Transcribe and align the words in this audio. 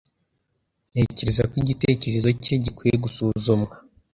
Ntekereza 0.91 1.43
ko 1.49 1.53
igitekerezo 1.63 2.29
cye 2.43 2.53
gikwiye 2.63 2.95
gusuzumwa. 3.03 3.73